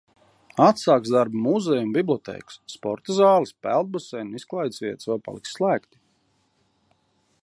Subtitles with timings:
[0.67, 2.57] Atsāks darbu muzeji un bibliotēkas.
[2.77, 6.03] Sporta zāles, peldbaseini un izklaides vietas vēl paliks slēgti.